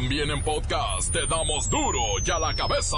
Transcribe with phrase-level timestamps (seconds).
[0.00, 2.96] También en podcast te damos duro y a la cabeza.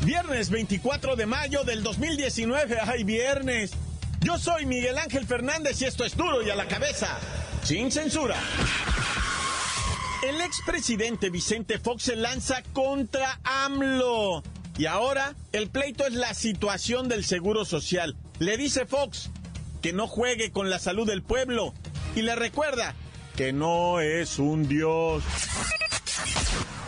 [0.00, 2.78] Viernes 24 de mayo del 2019.
[2.86, 3.72] ¡Ay, viernes!
[4.22, 7.18] Yo soy Miguel Ángel Fernández y esto es duro y a la cabeza.
[7.62, 8.36] Sin censura.
[10.26, 14.42] El expresidente Vicente Fox se lanza contra AMLO.
[14.76, 18.16] Y ahora el pleito es la situación del Seguro Social.
[18.40, 19.30] Le dice Fox
[19.82, 21.74] que no juegue con la salud del pueblo
[22.16, 22.96] y le recuerda
[23.36, 25.22] que no es un dios.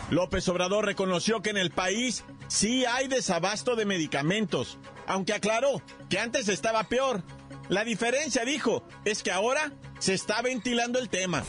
[0.09, 6.19] López Obrador reconoció que en el país sí hay desabasto de medicamentos, aunque aclaró que
[6.19, 7.23] antes estaba peor.
[7.69, 11.45] La diferencia, dijo, es que ahora se está ventilando el tema.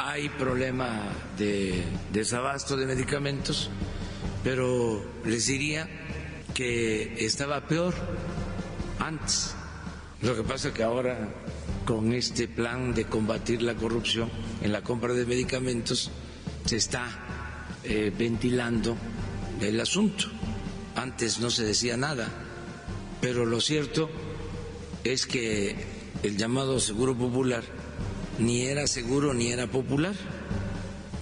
[0.00, 3.68] Hay problema de desabasto de medicamentos,
[4.44, 5.88] pero les diría
[6.54, 7.94] que estaba peor
[9.00, 9.56] antes.
[10.22, 11.28] Lo que pasa es que ahora
[11.84, 14.30] con este plan de combatir la corrupción
[14.62, 16.12] en la compra de medicamentos
[16.64, 17.08] se está
[17.82, 18.96] eh, ventilando
[19.60, 20.26] el asunto.
[20.94, 22.28] Antes no se decía nada,
[23.20, 24.08] pero lo cierto
[25.02, 25.74] es que
[26.22, 27.64] el llamado seguro popular
[28.38, 30.14] ni era seguro ni era popular.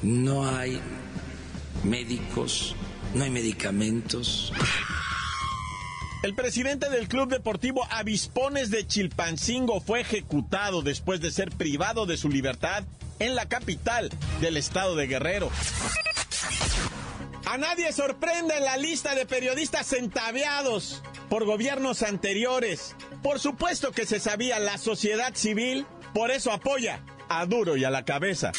[0.03, 0.81] No hay
[1.85, 2.77] médicos,
[3.15, 4.53] no hay medicamentos.
[6.23, 12.17] El presidente del Club Deportivo Avispones de Chilpancingo fue ejecutado después de ser privado de
[12.17, 12.85] su libertad
[13.19, 15.51] en la capital del estado de Guerrero.
[17.47, 22.97] A nadie sorprende la lista de periodistas centaveados por gobiernos anteriores.
[23.23, 27.91] Por supuesto que se sabía la sociedad civil, por eso apoya a Duro y a
[27.91, 28.51] la cabeza.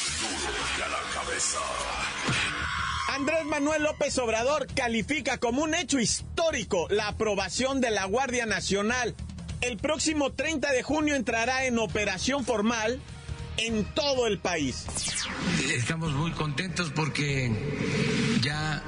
[3.10, 9.16] Andrés Manuel López Obrador califica como un hecho histórico la aprobación de la Guardia Nacional.
[9.62, 13.02] El próximo 30 de junio entrará en operación formal
[13.58, 14.86] en todo el país.
[15.74, 17.52] Estamos muy contentos porque
[18.42, 18.84] ya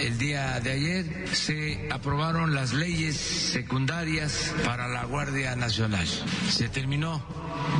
[0.00, 6.06] el día de ayer se aprobaron las leyes secundarias para la Guardia Nacional.
[6.50, 7.22] Se terminó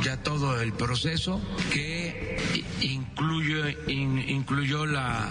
[0.03, 1.41] ya todo el proceso
[1.71, 5.29] que incluyó, incluyó la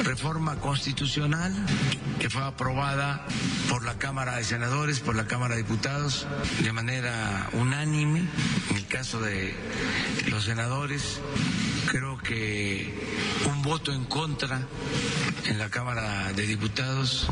[0.00, 1.54] reforma constitucional
[2.18, 3.26] que fue aprobada
[3.68, 6.26] por la Cámara de Senadores, por la Cámara de Diputados,
[6.62, 8.28] de manera unánime.
[8.70, 9.54] En el caso de
[10.28, 11.20] los senadores,
[11.90, 12.94] creo que
[13.46, 14.66] un voto en contra
[15.46, 17.28] en la Cámara de Diputados.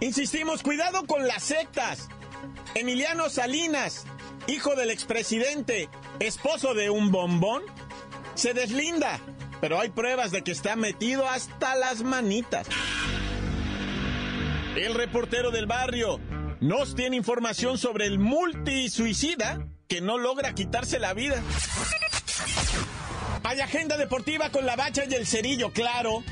[0.00, 2.08] Insistimos, cuidado con las sectas.
[2.74, 4.04] Emiliano Salinas,
[4.46, 5.88] hijo del expresidente,
[6.20, 7.62] esposo de un bombón,
[8.34, 9.18] se deslinda,
[9.60, 12.66] pero hay pruebas de que está metido hasta las manitas.
[14.76, 16.20] El reportero del barrio
[16.60, 21.42] nos tiene información sobre el multisuicida que no logra quitarse la vida.
[23.44, 26.22] Hay agenda deportiva con la bacha y el cerillo, claro.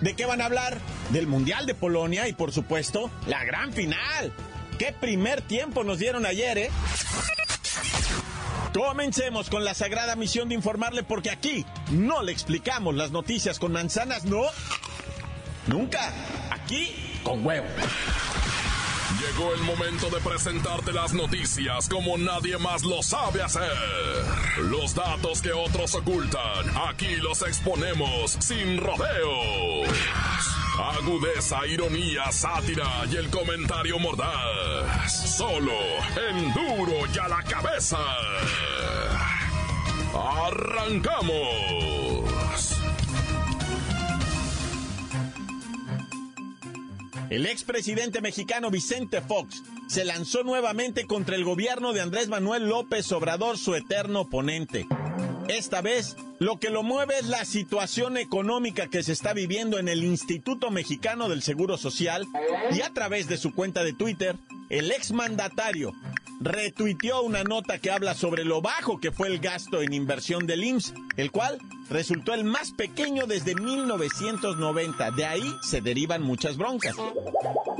[0.00, 0.78] ¿De qué van a hablar?
[1.10, 4.32] Del Mundial de Polonia y por supuesto, la gran final.
[4.78, 6.70] ¿Qué primer tiempo nos dieron ayer, eh?
[8.76, 13.72] Comencemos con la sagrada misión de informarle porque aquí no le explicamos las noticias con
[13.72, 14.42] manzanas, no.
[15.66, 16.12] Nunca.
[16.50, 17.66] Aquí con huevo.
[19.18, 23.72] Llegó el momento de presentarte las noticias como nadie más lo sabe hacer.
[24.58, 29.88] Los datos que otros ocultan, aquí los exponemos sin rodeos.
[30.78, 35.36] Agudeza, ironía, sátira y el comentario mordaz.
[35.36, 35.72] Solo
[36.28, 37.98] en duro y a la cabeza.
[40.14, 41.56] ¡Arrancamos!
[47.30, 53.10] El expresidente mexicano Vicente Fox se lanzó nuevamente contra el gobierno de Andrés Manuel López
[53.12, 54.86] Obrador, su eterno oponente.
[55.48, 59.88] Esta vez, lo que lo mueve es la situación económica que se está viviendo en
[59.88, 62.26] el Instituto Mexicano del Seguro Social
[62.72, 64.36] y a través de su cuenta de Twitter,
[64.70, 65.92] el exmandatario
[66.40, 70.64] retuiteó una nota que habla sobre lo bajo que fue el gasto en inversión del
[70.64, 71.58] IMSS, el cual
[71.90, 75.10] resultó el más pequeño desde 1990.
[75.12, 76.96] De ahí se derivan muchas broncas.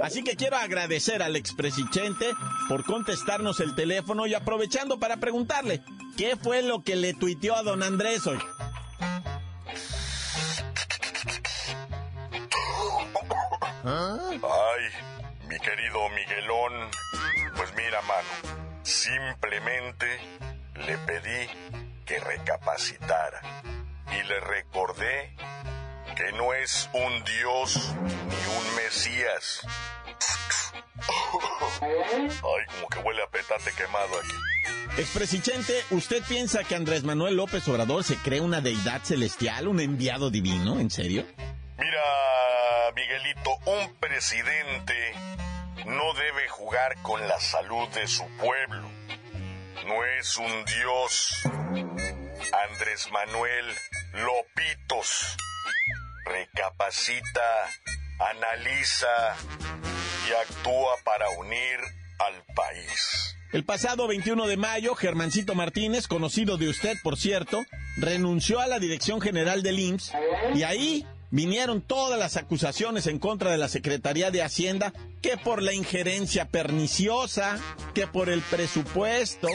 [0.03, 2.31] Así que quiero agradecer al expresidente
[2.69, 5.83] por contestarnos el teléfono y aprovechando para preguntarle,
[6.17, 8.39] ¿qué fue lo que le tuiteó a don Andrés hoy?
[13.85, 14.85] Ay,
[15.49, 16.73] mi querido Miguelón,
[17.57, 20.07] pues mira, mano, simplemente
[20.75, 21.49] le pedí
[22.05, 23.41] que recapacitara
[24.13, 25.35] y le recordé
[26.17, 29.67] que no es un dios ni un mesías.
[31.81, 35.01] Ay, como que huele a petate quemado aquí.
[35.01, 40.31] Expresichente, ¿usted piensa que Andrés Manuel López Obrador se cree una deidad celestial, un enviado
[40.31, 40.81] divino?
[40.81, 41.27] ¿En serio?
[41.79, 42.03] Mira,
[42.95, 45.13] Miguelito, un presidente
[45.85, 48.89] no debe jugar con la salud de su pueblo.
[49.87, 51.43] No es un dios.
[52.71, 53.67] Andrés Manuel
[54.17, 55.37] Lopitos
[56.25, 57.71] recapacita,
[58.19, 59.37] analiza
[60.29, 61.79] y actúa para unir
[62.19, 63.37] al país.
[63.53, 67.63] El pasado 21 de mayo, Germancito Martínez, conocido de usted, por cierto,
[67.99, 70.13] renunció a la dirección general del IMSS
[70.55, 74.93] y ahí vinieron todas las acusaciones en contra de la Secretaría de Hacienda,
[75.23, 77.59] que por la injerencia perniciosa,
[77.95, 79.49] que por el presupuesto,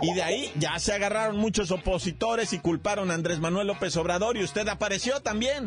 [0.00, 4.36] y de ahí ya se agarraron muchos opositores y culparon a Andrés Manuel López Obrador
[4.36, 5.66] y usted apareció también.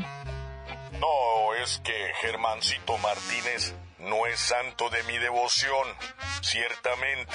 [1.00, 5.88] No, es que Germancito Martínez no es santo de mi devoción,
[6.42, 7.34] ciertamente,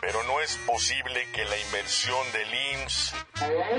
[0.00, 3.14] pero no es posible que la inversión del IMSS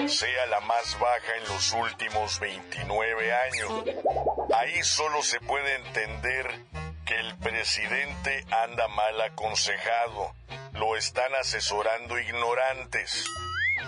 [0.07, 3.71] sea la más baja en los últimos 29 años.
[4.53, 6.65] Ahí solo se puede entender
[7.05, 10.33] que el presidente anda mal aconsejado.
[10.73, 13.25] Lo están asesorando ignorantes,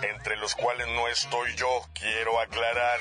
[0.02, 3.00] entre los cuales no estoy yo, quiero aclarar.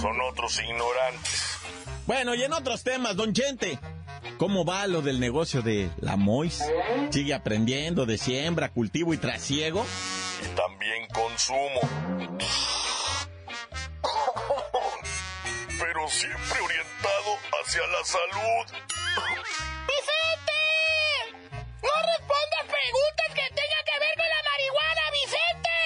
[0.00, 1.58] Son otros ignorantes.
[2.06, 3.78] Bueno, y en otros temas, don Chente,
[4.38, 6.62] ¿cómo va lo del negocio de la Mois?
[7.10, 9.84] ¿Sigue aprendiendo de siembra, cultivo y trasiego?
[10.42, 11.80] Y también consumo.
[15.78, 18.66] Pero siempre orientado hacia la salud.
[19.88, 20.60] ¡Vicente!
[21.82, 25.76] ¡No respondas preguntas que tengan que ver con la marihuana, Vicente!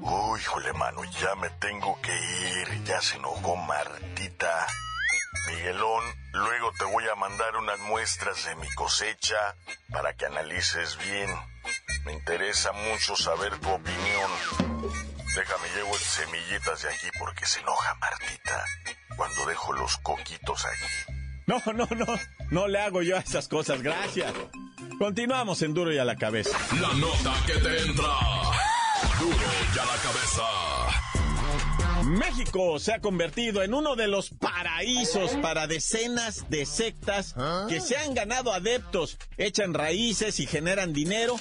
[0.00, 2.84] Uy, híjole, mano, ya me tengo que ir.
[2.84, 4.66] Ya se enojó Martita.
[5.48, 9.56] Miguelón, luego te voy a mandar unas muestras de mi cosecha
[9.92, 11.30] para que analices bien.
[12.04, 14.30] Me interesa mucho saber tu opinión.
[15.34, 18.64] Déjame llevo semillitas de aquí porque se enoja Martita
[19.16, 21.14] cuando dejo los coquitos aquí.
[21.46, 22.06] No, no, no,
[22.50, 24.32] no le hago yo a esas cosas, gracias.
[24.98, 26.56] Continuamos en Duro y a la cabeza.
[26.80, 28.14] La nota que te entra.
[29.18, 30.83] Duro y a la cabeza.
[32.14, 37.34] México se ha convertido en uno de los paraísos para decenas de sectas
[37.68, 41.36] que se han ganado adeptos, echan raíces y generan dinero,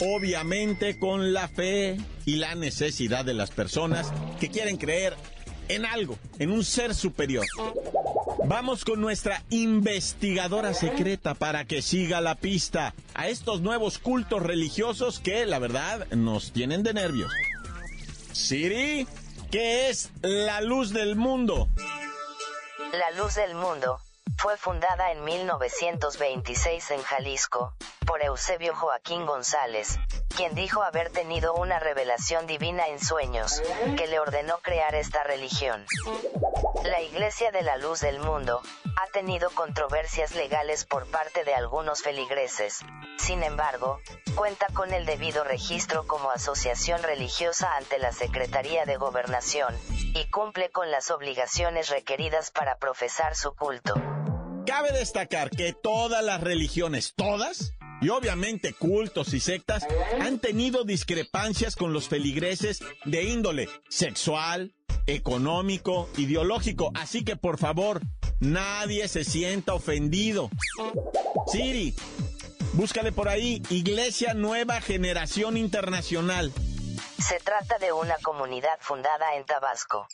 [0.00, 5.16] obviamente con la fe y la necesidad de las personas que quieren creer
[5.68, 7.44] en algo, en un ser superior.
[8.46, 15.18] Vamos con nuestra investigadora secreta para que siga la pista a estos nuevos cultos religiosos
[15.18, 17.32] que, la verdad, nos tienen de nervios.
[18.32, 19.06] Siri,
[19.54, 21.68] ¿qué es la luz del mundo?
[22.92, 24.00] La Luz del Mundo
[24.36, 27.72] fue fundada en 1926 en Jalisco
[28.14, 29.98] por Eusebio Joaquín González,
[30.36, 33.60] quien dijo haber tenido una revelación divina en sueños,
[33.96, 35.84] que le ordenó crear esta religión.
[36.84, 42.02] La Iglesia de la Luz del Mundo ha tenido controversias legales por parte de algunos
[42.02, 42.84] feligreses.
[43.18, 43.98] Sin embargo,
[44.36, 49.76] cuenta con el debido registro como asociación religiosa ante la Secretaría de Gobernación,
[50.14, 53.94] y cumple con las obligaciones requeridas para profesar su culto.
[54.66, 57.74] Cabe destacar que todas las religiones, todas,
[58.04, 59.86] y obviamente cultos y sectas,
[60.20, 64.74] han tenido discrepancias con los feligreses de índole sexual,
[65.06, 66.90] económico, ideológico.
[66.94, 68.02] Así que por favor,
[68.40, 70.50] nadie se sienta ofendido.
[71.50, 71.94] Siri,
[72.74, 76.52] búscale por ahí, Iglesia Nueva Generación Internacional.
[77.18, 80.06] Se trata de una comunidad fundada en Tabasco.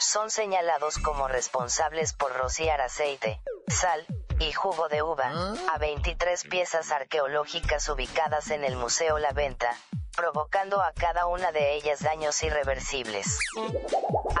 [0.00, 4.06] Son señalados como responsables por rociar aceite, sal
[4.40, 9.76] y jugo de uva a 23 piezas arqueológicas ubicadas en el Museo La Venta,
[10.16, 13.38] provocando a cada una de ellas daños irreversibles.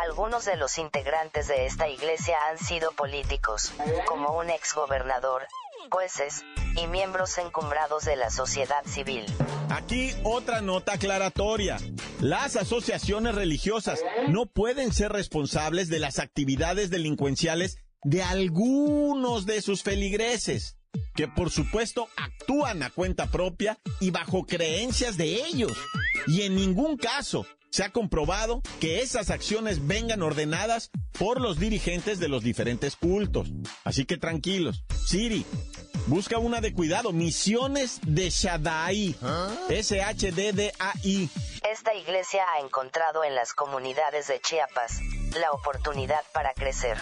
[0.00, 3.72] Algunos de los integrantes de esta iglesia han sido políticos,
[4.06, 5.46] como un exgobernador,
[5.90, 6.44] jueces,
[6.76, 9.24] y miembros encumbrados de la sociedad civil.
[9.70, 11.78] Aquí otra nota aclaratoria.
[12.20, 19.82] Las asociaciones religiosas no pueden ser responsables de las actividades delincuenciales de algunos de sus
[19.82, 20.76] feligreses,
[21.14, 25.72] que por supuesto actúan a cuenta propia y bajo creencias de ellos.
[26.26, 32.20] Y en ningún caso se ha comprobado que esas acciones vengan ordenadas por los dirigentes
[32.20, 33.48] de los diferentes cultos.
[33.82, 34.84] Así que tranquilos.
[35.06, 35.44] Siri,
[36.06, 37.12] busca una de cuidado.
[37.12, 39.16] Misiones de Shaddai.
[39.70, 41.30] S-H-D-D-A-I.
[41.68, 45.00] Esta iglesia ha encontrado en las comunidades de Chiapas
[45.40, 46.96] la oportunidad para crecer.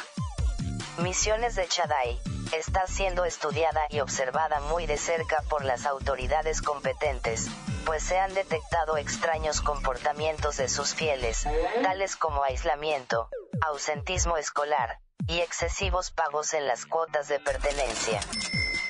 [0.99, 2.21] Misiones de Chadai,
[2.55, 7.49] está siendo estudiada y observada muy de cerca por las autoridades competentes,
[7.87, 11.47] pues se han detectado extraños comportamientos de sus fieles,
[11.83, 13.29] tales como aislamiento,
[13.63, 18.21] ausentismo escolar, y excesivos pagos en las cuotas de pertenencia.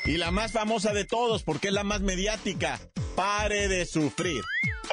[0.04, 2.80] Y la más famosa de todos, porque es la más mediática,
[3.14, 4.42] pare de sufrir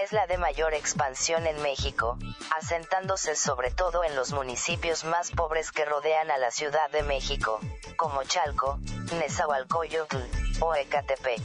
[0.04, 2.18] es la de mayor expansión en México,
[2.58, 7.60] asentándose sobre todo en los municipios más pobres que rodean a la Ciudad de México,
[7.98, 8.80] como Chalco,
[9.20, 10.18] Nezahualcóyotl
[10.62, 11.42] o Ecatepec.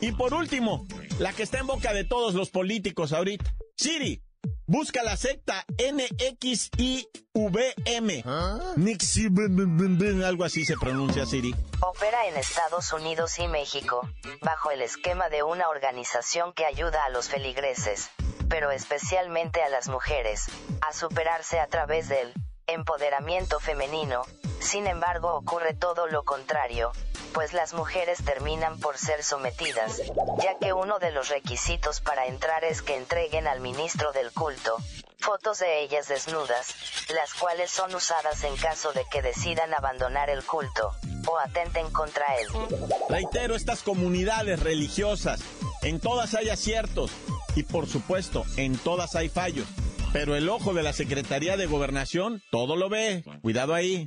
[0.00, 0.86] Y por último,
[1.18, 4.25] la que está en boca de todos los políticos ahorita, Siri.
[4.68, 7.06] Busca la secta NXIVM.
[8.24, 8.58] ¿Ah?
[10.26, 11.54] algo así se pronuncia Siri.
[11.80, 14.08] Opera en Estados Unidos y México,
[14.40, 18.10] bajo el esquema de una organización que ayuda a los feligreses,
[18.48, 20.46] pero especialmente a las mujeres,
[20.80, 22.34] a superarse a través del
[22.66, 24.22] empoderamiento femenino.
[24.58, 26.90] Sin embargo, ocurre todo lo contrario,
[27.32, 30.02] pues las mujeres terminan por ser sometidas,
[30.42, 34.76] ya que uno de los requisitos para entrar es que entreguen al ministro del culto
[35.18, 36.74] fotos de ellas desnudas,
[37.12, 40.92] las cuales son usadas en caso de que decidan abandonar el culto
[41.26, 42.46] o atenten contra él.
[43.08, 45.40] Reitero, estas comunidades religiosas,
[45.82, 47.10] en todas hay aciertos
[47.56, 49.66] y por supuesto, en todas hay fallos.
[50.12, 53.24] Pero el ojo de la Secretaría de Gobernación todo lo ve.
[53.42, 54.06] Cuidado ahí.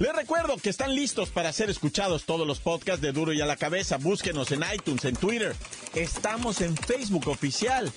[0.00, 3.46] Les recuerdo que están listos para ser escuchados todos los podcasts de Duro y a
[3.46, 3.98] la Cabeza.
[3.98, 5.54] Búsquenos en iTunes, en Twitter.
[5.94, 7.92] Estamos en Facebook oficial.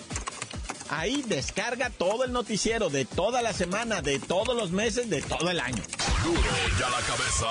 [0.89, 5.49] Ahí descarga todo el noticiero de toda la semana, de todos los meses, de todo
[5.49, 5.81] el año.
[6.25, 6.41] Duro
[6.77, 7.47] y a la Cabeza.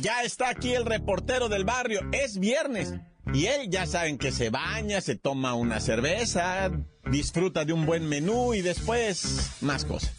[0.00, 2.02] Ya está aquí el reportero del barrio.
[2.12, 2.92] Es viernes.
[3.32, 6.70] Y él ya saben que se baña, se toma una cerveza,
[7.10, 10.12] disfruta de un buen menú y después más cosas.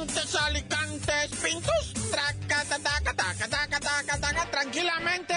[0.00, 5.34] Montes, Alicantes, Pintos, traca, taca, taca, taca, taca, taca, tranquilamente.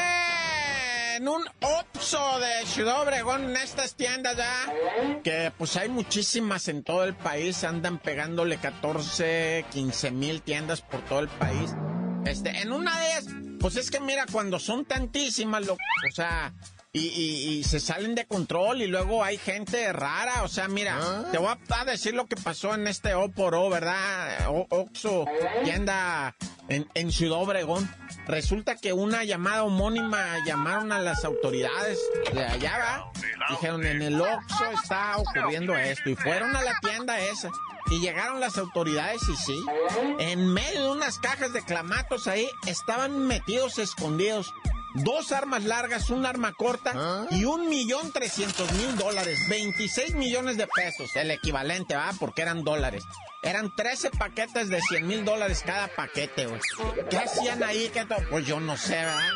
[1.17, 4.74] En un Oxxo de Ciudad Obregón, en estas tiendas ya,
[5.22, 11.01] que pues hay muchísimas en todo el país, andan pegándole 14, 15 mil tiendas por
[11.01, 11.75] todo el país.
[12.25, 13.25] Este, en una de ellas,
[13.60, 16.53] pues es que mira, cuando son tantísimas, lo, o sea,
[16.95, 20.43] y, se salen de control y luego hay gente rara.
[20.43, 21.25] O sea, mira, ah.
[21.31, 24.50] te voy a decir lo que pasó en este O por O, ¿verdad?
[24.50, 25.25] O, Oxo,
[25.63, 26.35] tienda
[26.69, 27.89] en, en Ciudad Obregón.
[28.27, 32.00] Resulta que una llamada homónima llamaron a las autoridades
[32.31, 33.12] de allá, ¿va?
[33.50, 36.12] Dijeron, en el Oxxo está ocurriendo esto.
[36.12, 37.50] Y fueron a la tienda esa.
[37.89, 39.65] Y llegaron las autoridades y sí,
[40.19, 44.53] en medio de unas cajas de clamatos ahí estaban metidos escondidos
[44.93, 47.25] dos armas largas, un arma corta ¿Ah?
[47.31, 52.12] y un millón trescientos mil dólares, 26 millones de pesos, el equivalente, ¿va?
[52.19, 53.03] Porque eran dólares.
[53.41, 56.62] Eran 13 paquetes de 100 mil dólares cada paquete, güey.
[57.09, 57.89] ¿Qué hacían ahí?
[57.93, 59.29] ¿Qué pues yo no sé, ¿verdad?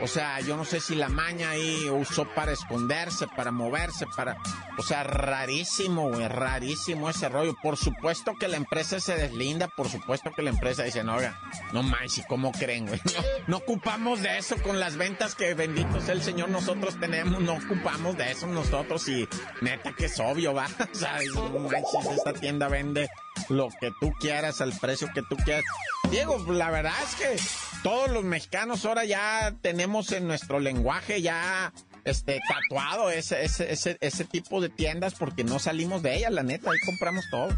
[0.00, 4.36] O sea, yo no sé si la maña ahí usó para esconderse, para moverse, para...
[4.78, 7.54] O sea, rarísimo, güey, rarísimo ese rollo.
[7.62, 11.38] Por supuesto que la empresa se deslinda, por supuesto que la empresa dice, no, oiga,
[11.72, 13.00] no manches, ¿y cómo creen, güey?
[13.04, 17.40] No, no, ocupamos de eso con las ventas que bendito sea el Señor nosotros tenemos,
[17.40, 19.28] no ocupamos de eso nosotros y
[19.60, 20.66] neta que es obvio, va.
[20.94, 23.08] O sea, no manches, esta tienda vende
[23.48, 25.64] lo que tú quieras, al precio que tú quieras.
[26.10, 31.70] Diego, la verdad es que todos los mexicanos ahora ya tenemos en nuestro lenguaje ya
[32.04, 36.42] este tatuado ese, ese, ese, ese tipo de tiendas porque no salimos de ellas, la
[36.42, 37.48] neta, ahí compramos todo.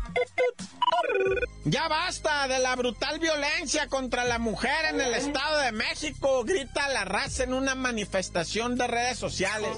[1.64, 6.88] Ya basta de la brutal violencia contra la mujer en el Estado de México, grita
[6.88, 9.70] la raza en una manifestación de redes sociales.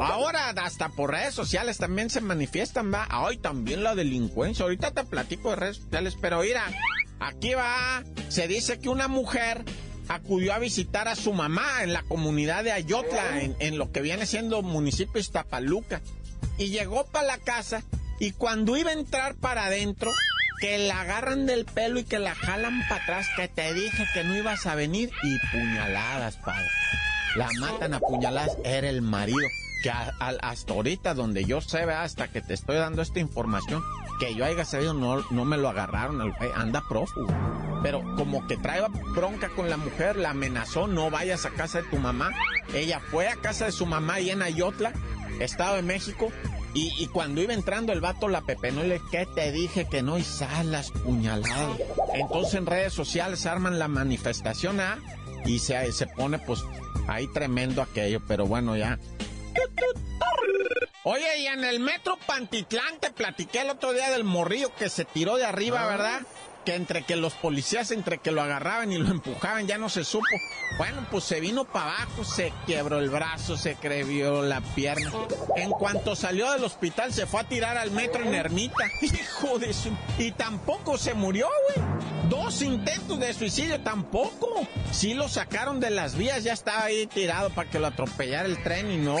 [0.00, 3.06] Ahora hasta por redes sociales también se manifiestan, va.
[3.10, 4.64] Ay, también la delincuencia.
[4.64, 6.64] Ahorita te platico de redes sociales, pero mira,
[7.22, 8.02] aquí va.
[8.28, 9.64] Se dice que una mujer
[10.08, 14.02] acudió a visitar a su mamá en la comunidad de Ayotla, en, en lo que
[14.02, 16.00] viene siendo municipio Iztapaluca.
[16.58, 17.82] Y llegó para la casa
[18.18, 20.12] y cuando iba a entrar para adentro,
[20.62, 24.22] que la agarran del pelo y que la jalan para atrás, que te dije que
[24.22, 26.68] no ibas a venir y puñaladas, padre.
[27.34, 29.40] La matan a puñaladas, era el marido.
[29.82, 33.82] Que hasta ahorita, donde yo sé, hasta que te estoy dando esta información,
[34.22, 37.26] que yo haya sabido, no, no me lo agarraron, anda prófugo.
[37.82, 38.80] pero como que trae
[39.16, 42.30] bronca con la mujer, la amenazó, no vayas a casa de tu mamá.
[42.72, 44.92] Ella fue a casa de su mamá y en Ayotla,
[45.40, 46.30] Estado de México,
[46.72, 50.16] y, cuando iba entrando el vato la pepenó le ¿qué te dije que no?
[50.16, 51.80] Y salas puñaladas.
[52.14, 54.98] Entonces en redes sociales arman la manifestación ¿ah?
[55.44, 56.64] y se, se pone pues
[57.08, 59.00] ahí tremendo aquello, pero bueno ya.
[61.04, 65.04] Oye, y en el metro Pantitlán te platiqué el otro día del morrillo que se
[65.04, 65.88] tiró de arriba, ah.
[65.88, 66.20] ¿verdad?
[66.64, 70.04] que entre que los policías, entre que lo agarraban y lo empujaban, ya no se
[70.04, 70.24] supo.
[70.78, 75.12] Bueno, pues se vino para abajo, se quebró el brazo, se crevió la pierna.
[75.56, 78.84] En cuanto salió del hospital, se fue a tirar al metro en Ermita.
[79.00, 79.90] Hijo de su...
[80.18, 81.86] Y tampoco se murió, güey.
[82.32, 84.66] Dos intentos de suicidio, tampoco.
[84.90, 88.62] Sí lo sacaron de las vías, ya estaba ahí tirado para que lo atropellara el
[88.62, 89.16] tren y no.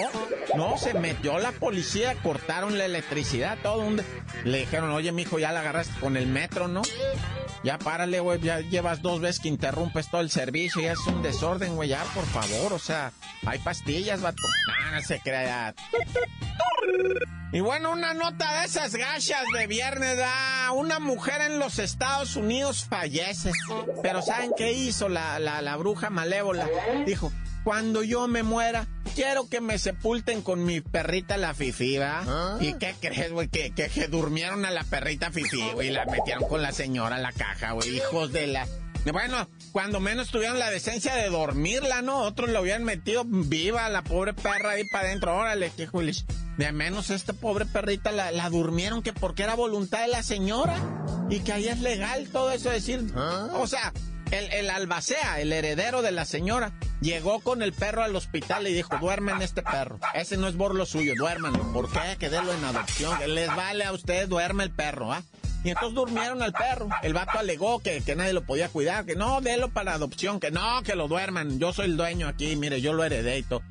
[0.56, 3.82] No, se metió la policía, cortaron la electricidad, todo.
[3.82, 4.00] Un...
[4.44, 6.80] Le dijeron, oye, mijo, ya la agarraste con el metro, ¿no?
[7.64, 11.22] Ya párale, güey, ya llevas dos veces que interrumpes todo el servicio, ya es un
[11.22, 13.12] desorden, güey, ya, por favor, o sea,
[13.46, 14.42] hay pastillas, vato.
[14.66, 15.74] No, no se crea.
[17.52, 22.34] Y bueno, una nota de esas gachas de viernes, da una mujer en los Estados
[22.34, 23.52] Unidos fallece.
[24.02, 26.66] Pero ¿saben qué hizo la, la, la bruja malévola?
[27.06, 27.30] Dijo,
[27.64, 32.22] cuando yo me muera, quiero que me sepulten con mi perrita la fifi, ¿va?
[32.26, 32.58] ¿Ah?
[32.60, 33.48] ¿Y qué crees, güey?
[33.48, 37.20] Que, que, durmieron a la perrita fifi, güey, y la metieron con la señora a
[37.20, 38.66] la caja, güey, hijos de la...
[39.12, 42.20] Bueno, cuando menos tuvieron la decencia de dormirla, ¿no?
[42.20, 45.36] Otros lo habían metido viva, la pobre perra ahí para adentro.
[45.36, 46.24] Órale, qué julis.
[46.56, 50.76] De menos esta pobre perrita la, la, durmieron que porque era voluntad de la señora
[51.28, 53.04] y que ahí es legal todo eso decir.
[53.16, 53.48] ¿Ah?
[53.54, 53.92] O sea,
[54.32, 58.96] el, albacea, el heredero de la señora, llegó con el perro al hospital y dijo,
[58.98, 59.98] duermen este perro.
[60.14, 61.72] Ese no es por lo suyo, duérmanlo.
[61.72, 62.16] ¿Por qué?
[62.18, 63.18] Que délo en adopción.
[63.34, 65.22] Les vale a ustedes, duerme el perro, ¿ah?
[65.64, 66.88] Y entonces durmieron al perro.
[67.02, 70.50] El vato alegó que, que nadie lo podía cuidar, que no, délo para adopción, que
[70.50, 71.58] no, que lo duerman.
[71.58, 73.62] Yo soy el dueño aquí, mire, yo lo heredé y todo.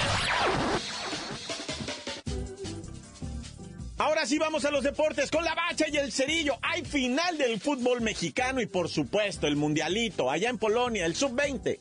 [4.14, 6.56] Ahora sí vamos a los deportes con la bacha y el cerillo.
[6.62, 11.80] Hay final del fútbol mexicano y por supuesto el mundialito allá en Polonia, el sub-20.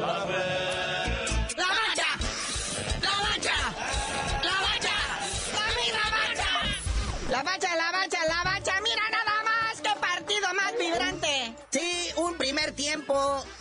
[0.00, 0.36] ¡La bacha!
[1.56, 3.54] ¡La bacha!
[4.42, 4.92] ¡La bacha!
[7.30, 7.74] ¡La bacha!
[7.74, 8.13] ¡La bacha!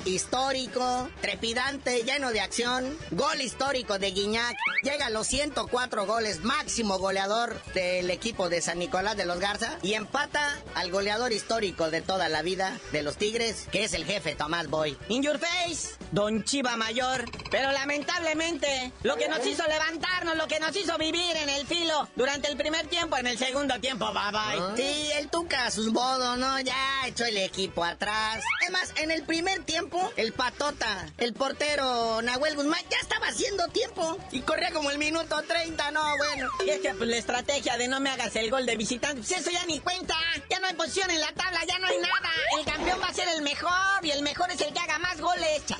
[0.05, 2.97] Histórico, trepidante, lleno de acción.
[3.11, 4.55] Gol histórico de Guiñac.
[4.83, 9.77] Llega a los 104 goles, máximo goleador del equipo de San Nicolás de los Garza.
[9.81, 14.05] Y empata al goleador histórico de toda la vida de los Tigres, que es el
[14.05, 14.97] jefe Tomás Boy.
[15.09, 17.25] In your face, Don Chiva Mayor.
[17.51, 22.09] Pero lamentablemente, lo que nos hizo levantarnos, lo que nos hizo vivir en el filo
[22.15, 24.59] durante el primer tiempo, en el segundo tiempo, bye bye.
[24.59, 24.73] Ah.
[24.75, 26.59] Sí, el Tuca a sus modos, ¿no?
[26.61, 28.43] Ya echó el equipo atrás.
[28.65, 33.67] Es más, en el primer tiempo el patota, el portero Nahuel Guzmán, ya estaba haciendo
[33.67, 36.49] tiempo y corría como el minuto 30, no, bueno.
[36.65, 39.31] Y es que pues, la estrategia de no me hagas el gol de visitante, pues
[39.31, 40.15] eso ya ni cuenta,
[40.49, 42.29] ya no hay posición en la tabla, ya no hay nada.
[42.57, 45.19] El campeón va a ser el mejor y el mejor es el que haga más
[45.19, 45.65] goles.
[45.65, 45.79] Chal.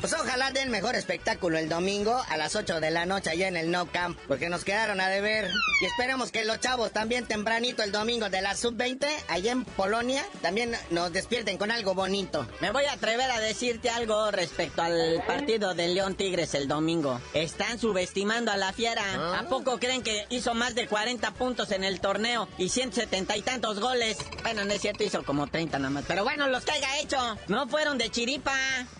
[0.00, 3.56] Pues ojalá den mejor espectáculo el domingo a las 8 de la noche allá en
[3.56, 5.50] el No Camp, porque nos quedaron a deber.
[5.80, 10.24] Y esperemos que los chavos también tempranito el domingo de la Sub-20, allá en Polonia,
[10.42, 12.46] también nos despierten con algo bonito.
[12.60, 17.20] Me voy a atrever a decirte algo respecto al partido de León Tigres el domingo.
[17.32, 19.38] Están subestimando a la fiera.
[19.38, 23.42] ¿A poco creen que hizo más de 40 puntos en el torneo y 170 y
[23.42, 24.18] tantos goles?
[24.42, 26.04] Bueno, no es cierto, hizo como 30 nada más.
[26.08, 28.52] Pero bueno, los que haya hecho no fueron de chiripa,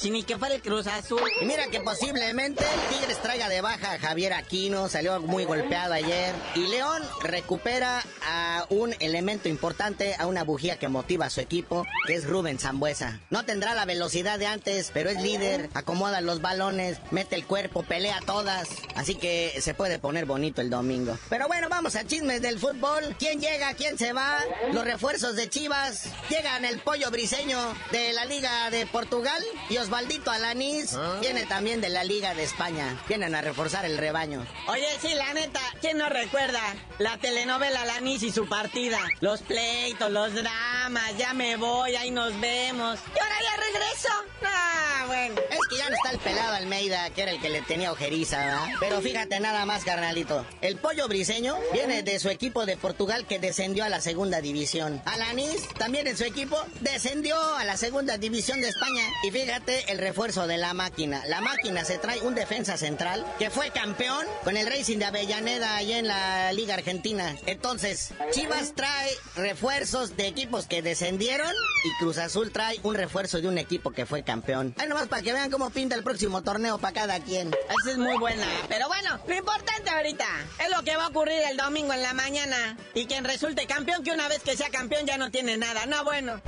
[0.05, 1.21] ni que fuera el Cruz Azul.
[1.41, 6.33] Y mira que posiblemente Tigres traiga de baja a Javier Aquino, salió muy golpeado ayer.
[6.55, 11.85] Y León recupera a un elemento importante, a una bujía que motiva a su equipo,
[12.07, 13.21] que es Rubén Zambuesa.
[13.31, 17.83] No tendrá la velocidad de antes, pero es líder, acomoda los balones, mete el cuerpo,
[17.83, 18.68] pelea todas.
[18.94, 21.18] Así que se puede poner bonito el domingo.
[21.29, 23.16] Pero bueno, vamos a chismes del fútbol.
[23.18, 23.75] ¿Quién llega?
[23.75, 24.38] ¿Quién se va?
[24.72, 26.09] Los refuerzos de Chivas.
[26.29, 27.59] Llegan el pollo briseño
[27.92, 33.01] de la Liga de Portugal y Osvaldito Alanís viene también de la Liga de España.
[33.09, 34.46] Vienen a reforzar el rebaño.
[34.68, 36.61] Oye, sí, la neta, ¿quién no recuerda
[36.99, 38.99] la telenovela Alanís y su partida?
[39.20, 42.99] Los pleitos, los dramas, ya me voy, ahí nos vemos.
[43.14, 44.09] ¿Y ahora ya regreso?
[44.43, 47.92] Ah, Es que ya no está el pelado Almeida, que era el que le tenía
[47.92, 48.69] ojeriza, ¿verdad?
[48.81, 50.45] Pero fíjate nada más, carnalito.
[50.61, 55.01] El pollo briseño viene de su equipo de Portugal que descendió a la segunda división.
[55.05, 59.03] Alanís, también en su equipo, descendió a la segunda división de España.
[59.23, 61.25] Y fíjate el refuerzo de la máquina.
[61.27, 65.77] La máquina se trae un defensa central que fue campeón con el Racing de Avellaneda
[65.77, 67.37] allá en la Liga Argentina.
[67.47, 71.53] Entonces, Chivas trae refuerzos de equipos que descendieron
[71.85, 74.75] y Cruz Azul trae un refuerzo de un equipo que fue campeón.
[74.79, 77.49] Ahí nomás para que vean cómo pinta el próximo torneo para cada quien.
[77.49, 78.47] Esa es muy buena.
[78.67, 80.25] Pero bueno, lo importante ahorita
[80.65, 82.79] es lo que va a ocurrir el domingo en la mañana.
[82.95, 85.85] Y quien resulte campeón, que una vez que sea campeón ya no tiene nada.
[85.85, 86.41] No, bueno.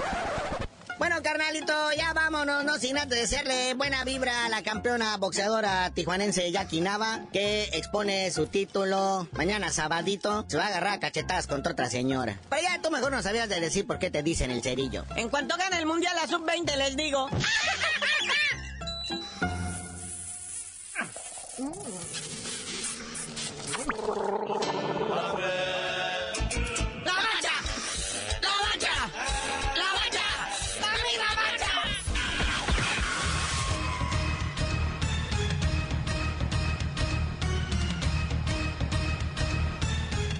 [0.99, 6.51] Bueno, carnalito, ya vámonos, no sin antes desearle buena vibra a la campeona boxeadora tijuanense
[6.51, 10.45] Jackie Nava, que expone su título mañana sabadito.
[10.49, 12.41] Se va a agarrar a cachetadas contra otra señora.
[12.51, 15.05] Pero ya tú mejor no sabías de decir por qué te dicen el cerillo.
[15.15, 17.29] En cuanto gane el mundial a sub-20 les digo.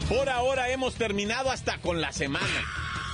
[0.09, 2.47] Por ahora hemos terminado hasta con la semana.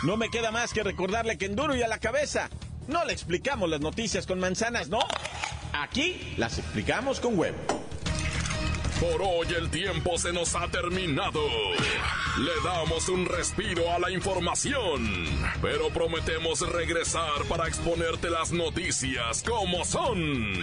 [0.04, 2.48] No me queda más que recordarle que en duro y a la cabeza
[2.86, 5.00] no le explicamos las noticias con manzanas, ¿no?
[5.72, 7.56] Aquí las explicamos con huevo.
[9.00, 11.40] Por hoy el tiempo se nos ha terminado.
[12.38, 15.26] Le damos un respiro a la información,
[15.60, 20.62] pero prometemos regresar para exponerte las noticias como son.